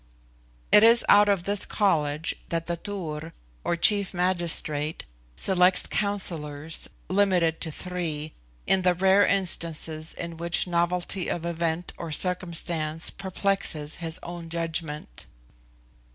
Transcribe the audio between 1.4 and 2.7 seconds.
this college that